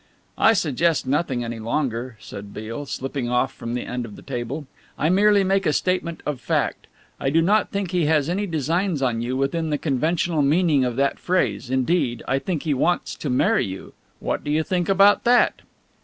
[0.39, 4.65] "I suggest nothing any longer," said Beale, slipping off from the end of the table.
[4.97, 6.87] "I merely make a statement of fact.
[7.19, 10.95] I do not think he has any designs on you, within the conventional meaning of
[10.95, 15.23] that phrase, indeed, I think he wants to marry you what do you think about
[15.23, 15.61] that?"